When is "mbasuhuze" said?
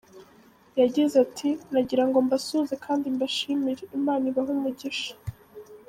2.25-2.75